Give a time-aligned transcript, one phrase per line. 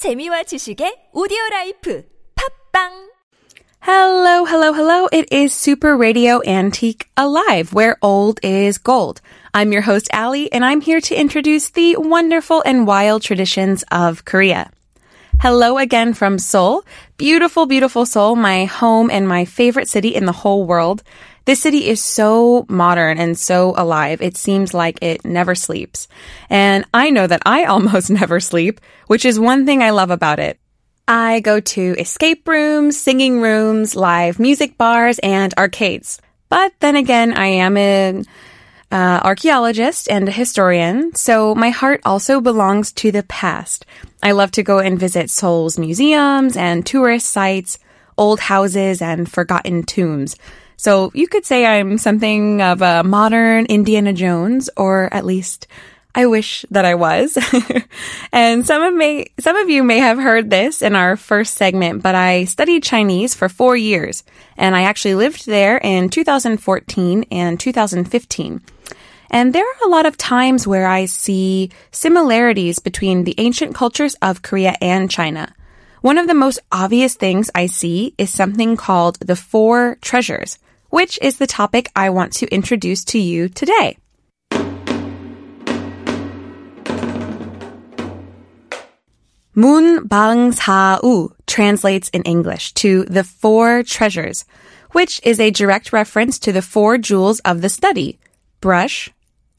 [0.00, 2.03] 재미와 지식의 오디오 라이프
[2.35, 3.11] 팝빵
[3.81, 5.07] Hello, hello, hello.
[5.11, 9.21] It is Super Radio Antique Alive, where old is gold.
[9.53, 14.23] I'm your host, Ali, and I'm here to introduce the wonderful and wild traditions of
[14.25, 14.69] Korea.
[15.41, 16.85] Hello again from Seoul.
[17.17, 21.01] Beautiful, beautiful Seoul, my home and my favorite city in the whole world.
[21.45, 24.21] This city is so modern and so alive.
[24.21, 26.07] It seems like it never sleeps.
[26.49, 30.39] And I know that I almost never sleep, which is one thing I love about
[30.39, 30.59] it.
[31.07, 36.21] I go to escape rooms, singing rooms, live music bars, and arcades.
[36.47, 38.25] But then again, I am an
[38.91, 43.85] uh, archaeologist and a historian, so my heart also belongs to the past.
[44.21, 47.79] I love to go and visit Seoul's museums and tourist sites,
[48.17, 50.35] old houses, and forgotten tombs.
[50.81, 55.67] So you could say I'm something of a modern Indiana Jones, or at least
[56.15, 57.37] I wish that I was.
[58.31, 62.01] and some of may, some of you may have heard this in our first segment,
[62.01, 64.23] but I studied Chinese for four years
[64.57, 68.61] and I actually lived there in 2014 and 2015.
[69.29, 74.15] And there are a lot of times where I see similarities between the ancient cultures
[74.19, 75.53] of Korea and China.
[76.01, 80.57] One of the most obvious things I see is something called the four treasures,
[80.91, 83.97] which is the topic I want to introduce to you today.
[89.53, 94.45] Mun Bang Sa-u translates in English to the four treasures,
[94.91, 98.19] which is a direct reference to the four jewels of the study
[98.61, 99.09] brush,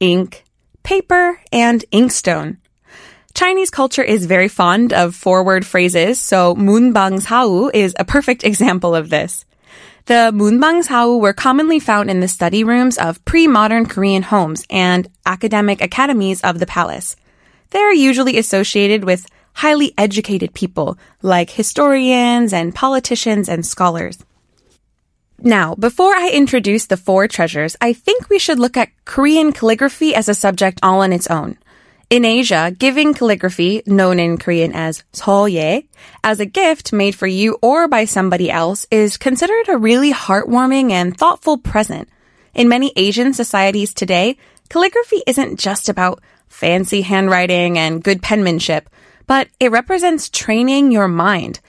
[0.00, 0.44] ink,
[0.83, 2.56] paper, and inkstone.
[3.34, 8.94] Chinese culture is very fond of four-word phrases, so Munbang Sao is a perfect example
[8.94, 9.44] of this.
[10.06, 15.09] The Munbang Sao were commonly found in the study rooms of pre-modern Korean homes and
[15.25, 17.14] academic academies of the palace.
[17.70, 24.19] They're usually associated with highly educated people like historians and politicians and scholars.
[25.39, 30.16] Now, before I introduce the four treasures, I think we should look at Korean calligraphy
[30.16, 31.59] as a subject all on its own.
[32.12, 35.87] In Asia, giving calligraphy, known in Korean as seoye,
[36.23, 40.91] as a gift made for you or by somebody else is considered a really heartwarming
[40.91, 42.11] and thoughtful present.
[42.53, 44.37] In many Asian societies today,
[44.69, 48.91] calligraphy isn't just about fancy handwriting and good penmanship,
[49.27, 51.61] but it represents training your mind.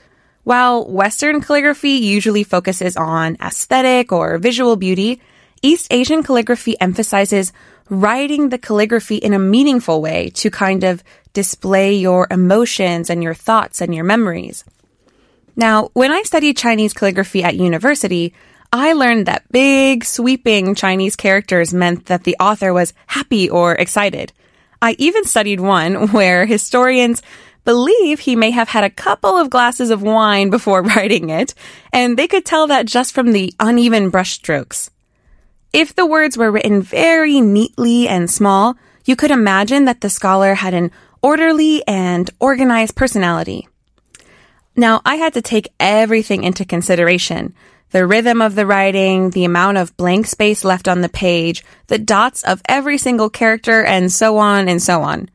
[0.44, 5.22] While Western calligraphy usually focuses on aesthetic or visual beauty,
[5.66, 7.54] East Asian calligraphy emphasizes
[7.90, 11.02] writing the calligraphy in a meaningful way to kind of
[11.32, 14.66] display your emotions and your thoughts and your memories.
[15.56, 18.34] Now, when I studied Chinese calligraphy at university,
[18.74, 24.34] I learned that big, sweeping Chinese characters meant that the author was happy or excited.
[24.82, 27.22] I even studied one where historians
[27.64, 31.54] believe he may have had a couple of glasses of wine before writing it,
[31.94, 34.90] and they could tell that just from the uneven brushstrokes.
[35.74, 38.76] If the words were written very neatly and small,
[39.06, 43.68] you could imagine that the scholar had an orderly and organized personality.
[44.76, 47.56] Now, I had to take everything into consideration.
[47.90, 51.98] The rhythm of the writing, the amount of blank space left on the page, the
[51.98, 55.28] dots of every single character, and so on and so on.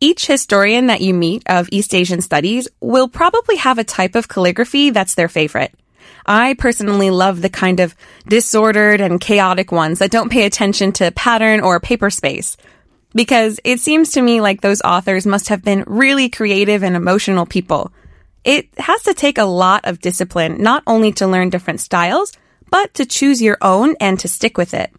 [0.00, 4.28] Each historian that you meet of East Asian studies will probably have a type of
[4.28, 5.72] calligraphy that's their favorite.
[6.24, 7.94] I personally love the kind of
[8.28, 12.56] disordered and chaotic ones that don't pay attention to pattern or paper space.
[13.14, 17.46] Because it seems to me like those authors must have been really creative and emotional
[17.46, 17.92] people.
[18.44, 22.32] It has to take a lot of discipline, not only to learn different styles,
[22.70, 24.92] but to choose your own and to stick with it.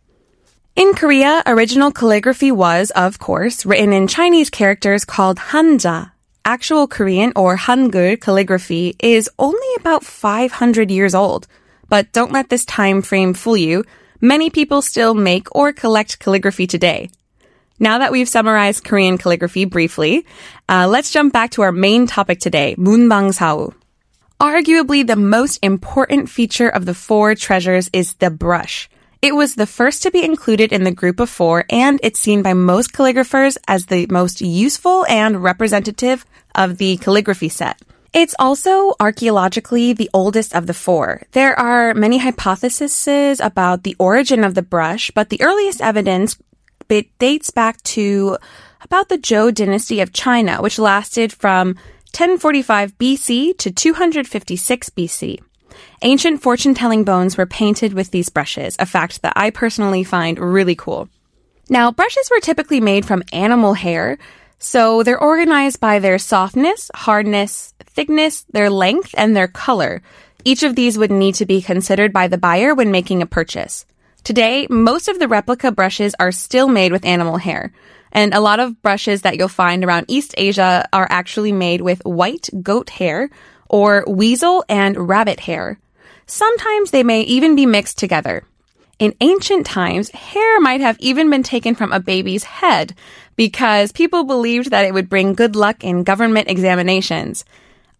[0.75, 6.11] In Korea, original calligraphy was, of course, written in Chinese characters called hanja.
[6.47, 11.45] Actual Korean or Hangul calligraphy is only about 500 years old.
[11.89, 13.83] But don't let this time frame fool you.
[14.21, 17.09] Many people still make or collect calligraphy today.
[17.79, 20.25] Now that we've summarized Korean calligraphy briefly,
[20.69, 23.73] uh, let's jump back to our main topic today, Munbang Sao.
[24.39, 28.89] Arguably the most important feature of the four treasures is the brush.
[29.21, 32.43] It was the first to be included in the group of four, and it's seen
[32.43, 36.23] by most calligraphers as the most useful and representative
[36.53, 37.81] of the calligraphy set.
[38.13, 41.23] It's also archaeologically the oldest of the four.
[41.31, 46.37] There are many hypotheses about the origin of the brush, but the earliest evidence
[46.89, 48.37] it dates back to
[48.81, 51.75] about the Zhou dynasty of China, which lasted from
[52.13, 55.39] 1045 BC to 256 BC.
[56.01, 60.39] Ancient fortune telling bones were painted with these brushes, a fact that I personally find
[60.39, 61.09] really cool.
[61.69, 64.17] Now, brushes were typically made from animal hair,
[64.59, 70.01] so they're organized by their softness, hardness, thickness, their length, and their color.
[70.45, 73.85] Each of these would need to be considered by the buyer when making a purchase.
[74.23, 77.71] Today, most of the replica brushes are still made with animal hair.
[78.11, 82.01] And a lot of brushes that you'll find around East Asia are actually made with
[82.05, 83.29] white goat hair
[83.69, 85.79] or weasel and rabbit hair.
[86.25, 88.43] Sometimes they may even be mixed together.
[88.99, 92.95] In ancient times, hair might have even been taken from a baby's head
[93.35, 97.45] because people believed that it would bring good luck in government examinations.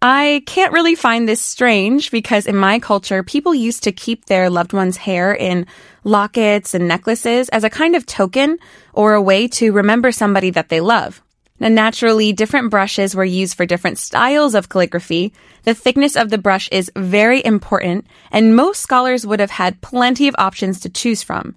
[0.02, 4.50] I can't really find this strange because in my culture, people used to keep their
[4.50, 5.66] loved one's hair in
[6.04, 8.58] lockets and necklaces as a kind of token
[8.94, 11.22] or a way to remember somebody that they love.
[11.60, 15.34] Now, naturally, different brushes were used for different styles of calligraphy.
[15.64, 20.28] The thickness of the brush is very important, and most scholars would have had plenty
[20.28, 21.56] of options to choose from.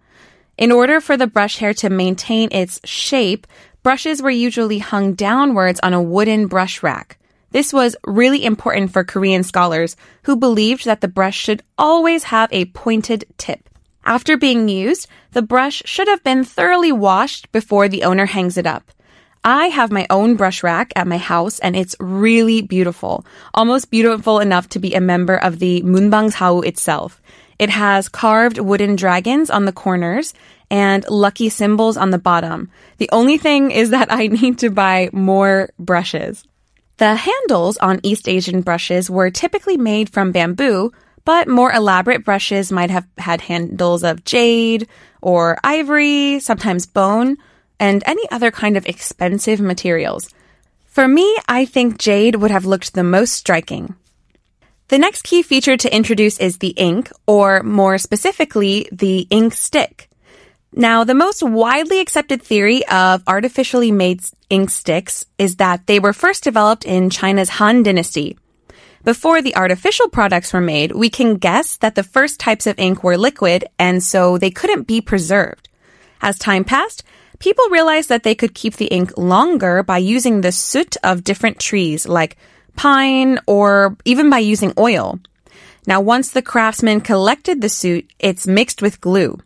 [0.56, 3.47] In order for the brush hair to maintain its shape,
[3.82, 7.19] brushes were usually hung downwards on a wooden brush rack.
[7.50, 12.49] This was really important for Korean scholars who believed that the brush should always have
[12.52, 13.69] a pointed tip.
[14.05, 18.67] After being used, the brush should have been thoroughly washed before the owner hangs it
[18.67, 18.91] up.
[19.45, 23.25] I have my own brush rack at my house and it's really beautiful.
[23.55, 27.23] Almost beautiful enough to be a member of the Munbangshau itself.
[27.59, 30.35] It has carved wooden dragons on the corners
[30.71, 32.71] and lucky symbols on the bottom.
[32.99, 36.45] The only thing is that I need to buy more brushes.
[36.99, 40.93] The handles on East Asian brushes were typically made from bamboo,
[41.25, 44.87] but more elaborate brushes might have had handles of jade
[45.23, 47.39] or ivory, sometimes bone,
[47.81, 50.29] and any other kind of expensive materials.
[50.87, 53.97] For me, I think jade would have looked the most striking.
[54.88, 60.11] The next key feature to introduce is the ink, or more specifically, the ink stick.
[60.73, 66.12] Now, the most widely accepted theory of artificially made ink sticks is that they were
[66.12, 68.37] first developed in China's Han Dynasty.
[69.03, 73.03] Before the artificial products were made, we can guess that the first types of ink
[73.03, 75.69] were liquid and so they couldn't be preserved.
[76.21, 77.03] As time passed,
[77.41, 81.59] people realized that they could keep the ink longer by using the soot of different
[81.59, 82.37] trees like
[82.77, 85.19] pine or even by using oil.
[85.87, 89.39] Now, once the craftsman collected the soot, it's mixed with glue.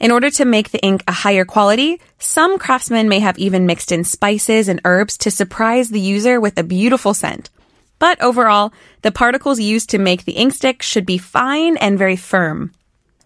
[0.00, 3.92] In order to make the ink a higher quality, some craftsmen may have even mixed
[3.92, 7.50] in spices and herbs to surprise the user with a beautiful scent.
[7.98, 8.72] But overall,
[9.02, 12.72] the particles used to make the ink stick should be fine and very firm.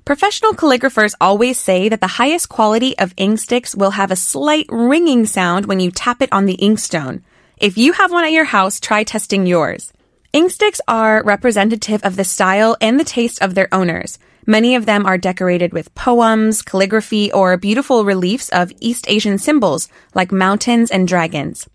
[0.04, 4.66] Professional calligraphers always say that the highest quality of ink sticks will have a slight
[4.68, 7.22] ringing sound when you tap it on the inkstone.
[7.56, 9.94] If you have one at your house, try testing yours.
[10.34, 14.18] Inksticks are representative of the style and the taste of their owners.
[14.46, 19.88] Many of them are decorated with poems, calligraphy, or beautiful reliefs of East Asian symbols
[20.14, 21.66] like mountains and dragons.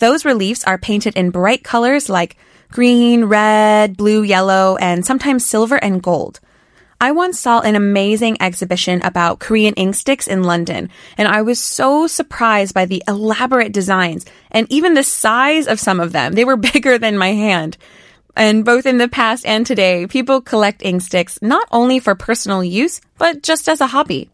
[0.00, 2.36] Those reliefs are painted in bright colors like
[2.70, 6.40] green, red, blue, yellow, and sometimes silver and gold.
[7.02, 11.58] I once saw an amazing exhibition about Korean ink sticks in London, and I was
[11.58, 16.34] so surprised by the elaborate designs and even the size of some of them.
[16.34, 17.78] They were bigger than my hand.
[18.36, 22.62] And both in the past and today, people collect ink sticks not only for personal
[22.62, 24.28] use, but just as a hobby.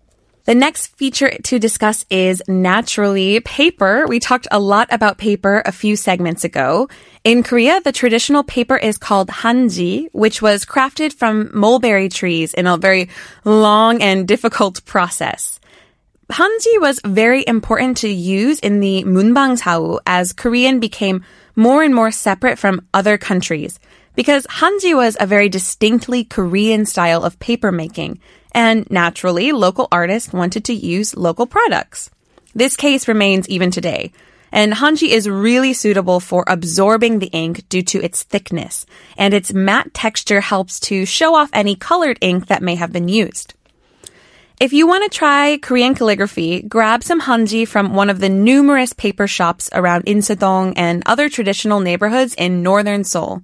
[0.47, 4.07] The next feature to discuss is naturally paper.
[4.07, 6.89] We talked a lot about paper a few segments ago.
[7.25, 12.69] In Korea, the traditional paper is called hanji, which was crafted from mulberry trees in
[12.69, 13.09] a very
[13.45, 15.59] long and difficult process.
[16.31, 21.25] Hanji was very important to use in the Munbangshau as Korean became
[21.57, 23.81] more and more separate from other countries
[24.17, 28.19] because Hanji was a very distinctly Korean style of paper making,
[28.57, 32.11] and naturally, local artists wanted to use local products.
[32.55, 34.13] This case remains even today.
[34.51, 38.87] And Hanji is really suitable for absorbing the ink due to its thickness,
[39.19, 43.09] and its matte texture helps to show off any colored ink that may have been
[43.09, 43.53] used.
[44.59, 48.95] If you want to try Korean calligraphy, grab some hanji from one of the numerous
[48.95, 53.43] paper shops around Insadong and other traditional neighborhoods in northern Seoul.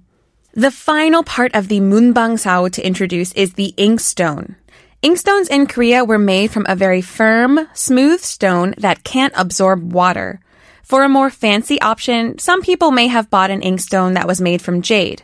[0.55, 4.55] The final part of the Munbangshau to introduce is the inkstone.
[5.03, 10.39] Inkstones in Korea were made from a very firm, smooth stone that can't absorb water.
[10.81, 14.61] For a more fancy option, some people may have bought an inkstone that was made
[14.61, 15.23] from jade.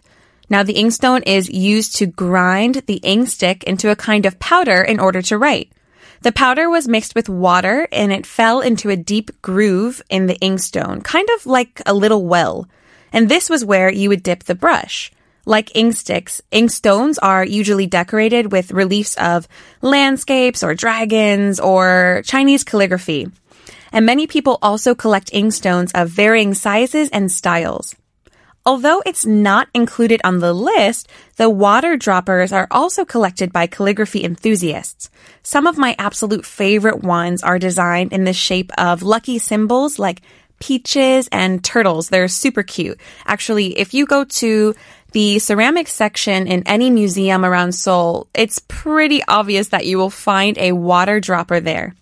[0.49, 4.81] Now the inkstone is used to grind the ink stick into a kind of powder
[4.81, 5.71] in order to write.
[6.23, 10.37] The powder was mixed with water and it fell into a deep groove in the
[10.41, 12.67] inkstone, kind of like a little well.
[13.13, 15.09] And this was where you would dip the brush.
[15.49, 19.47] Like ink sticks, inkstones are usually decorated with reliefs of
[19.81, 23.31] landscapes or dragons or Chinese calligraphy.
[23.91, 27.95] And many people also collect inkstones of varying sizes and styles.
[28.63, 34.23] Although it's not included on the list, the water droppers are also collected by calligraphy
[34.23, 35.09] enthusiasts.
[35.41, 40.21] Some of my absolute favorite ones are designed in the shape of lucky symbols like
[40.59, 42.09] peaches and turtles.
[42.09, 42.99] They're super cute.
[43.25, 44.75] Actually, if you go to
[45.11, 50.57] the ceramics section in any museum around Seoul, it's pretty obvious that you will find
[50.57, 51.95] a water dropper there.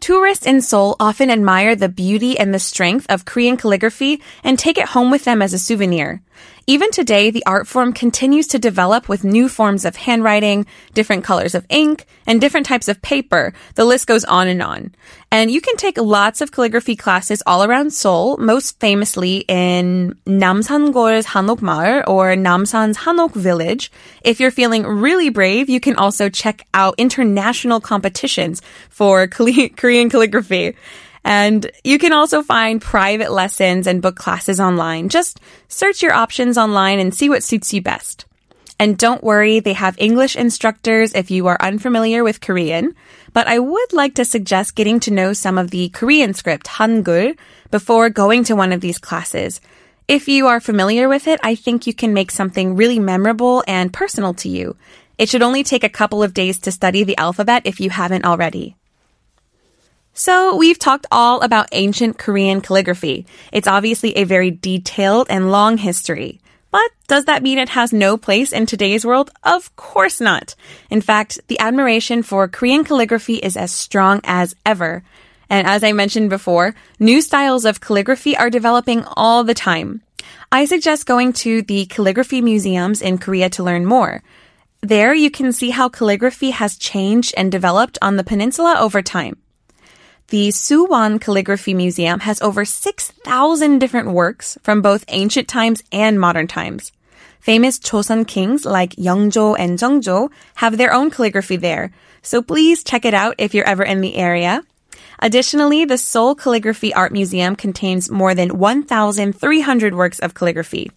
[0.00, 4.76] Tourists in Seoul often admire the beauty and the strength of Korean calligraphy and take
[4.76, 6.22] it home with them as a souvenir.
[6.66, 11.54] Even today, the art form continues to develop with new forms of handwriting, different colors
[11.54, 13.52] of ink, and different types of paper.
[13.74, 14.94] The list goes on and on.
[15.32, 21.26] And you can take lots of calligraphy classes all around Seoul, most famously in Namsangol's
[21.26, 23.90] Hanok Maeul or Namsan's Hanok Village.
[24.22, 30.76] If you're feeling really brave, you can also check out international competitions for Korean calligraphy.
[31.24, 35.08] And you can also find private lessons and book classes online.
[35.08, 38.26] Just search your options online and see what suits you best.
[38.78, 42.96] And don't worry, they have English instructors if you are unfamiliar with Korean.
[43.32, 47.36] But I would like to suggest getting to know some of the Korean script, Hangul,
[47.70, 49.60] before going to one of these classes.
[50.08, 53.92] If you are familiar with it, I think you can make something really memorable and
[53.92, 54.76] personal to you.
[55.16, 58.24] It should only take a couple of days to study the alphabet if you haven't
[58.24, 58.74] already.
[60.14, 63.24] So we've talked all about ancient Korean calligraphy.
[63.50, 66.38] It's obviously a very detailed and long history.
[66.70, 69.30] But does that mean it has no place in today's world?
[69.42, 70.54] Of course not.
[70.90, 75.02] In fact, the admiration for Korean calligraphy is as strong as ever.
[75.48, 80.02] And as I mentioned before, new styles of calligraphy are developing all the time.
[80.50, 84.22] I suggest going to the calligraphy museums in Korea to learn more.
[84.82, 89.41] There you can see how calligraphy has changed and developed on the peninsula over time.
[90.28, 96.46] The Suwon Calligraphy Museum has over 6,000 different works from both ancient times and modern
[96.46, 96.92] times.
[97.40, 103.04] Famous Joseon kings like Yeongjo and Jeongjo have their own calligraphy there, so please check
[103.04, 104.62] it out if you're ever in the area.
[105.18, 110.90] Additionally, the Seoul Calligraphy Art Museum contains more than 1,300 works of calligraphy.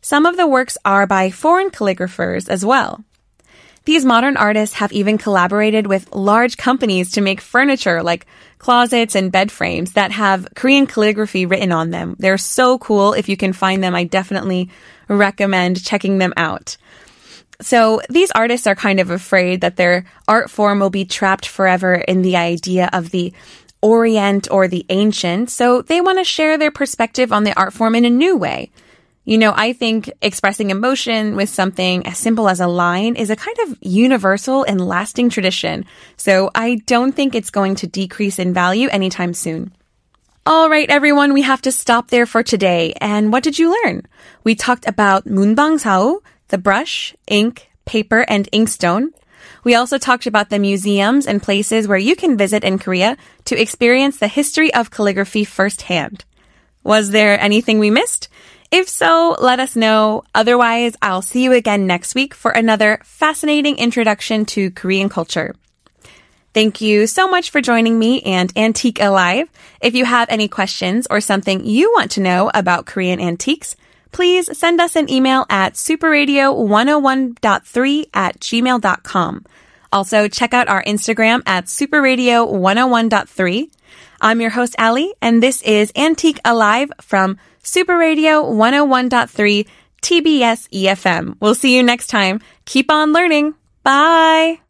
[0.00, 3.04] Some of the works are by foreign calligraphers as well.
[3.84, 8.26] These modern artists have even collaborated with large companies to make furniture like
[8.58, 12.14] closets and bed frames that have Korean calligraphy written on them.
[12.18, 13.12] They're so cool.
[13.12, 14.70] If you can find them, I definitely
[15.08, 16.76] recommend checking them out.
[17.60, 21.94] So these artists are kind of afraid that their art form will be trapped forever
[21.94, 23.32] in the idea of the
[23.80, 25.50] Orient or the ancient.
[25.50, 28.70] So they want to share their perspective on the art form in a new way.
[29.25, 33.35] You know, I think expressing emotion with something as simple as a line is a
[33.35, 35.83] kind of universal and lasting tradition.
[36.15, 39.73] So I don't think it's going to decrease in value anytime soon.
[40.45, 42.93] All right, everyone, we have to stop there for today.
[43.01, 44.03] And what did you learn?
[44.45, 49.09] We talked about 문방사우, the brush, ink, paper, and inkstone.
[49.65, 53.61] We also talked about the museums and places where you can visit in Korea to
[53.61, 56.23] experience the history of calligraphy firsthand.
[56.85, 58.29] Was there anything we missed?
[58.72, 60.24] If so, let us know.
[60.34, 65.54] Otherwise, I'll see you again next week for another fascinating introduction to Korean culture.
[66.54, 69.50] Thank you so much for joining me and Antique Alive.
[69.82, 73.76] If you have any questions or something you want to know about Korean antiques,
[74.10, 79.44] please send us an email at superradio101.3 at gmail.com.
[79.92, 83.70] Also, check out our Instagram at superradio101.3.
[84.22, 89.66] I'm your host, Ali, and this is Antique Alive from Super Radio 101.3
[90.02, 91.36] TBS eFM.
[91.40, 92.40] We'll see you next time.
[92.64, 93.54] Keep on learning.
[93.84, 94.61] Bye.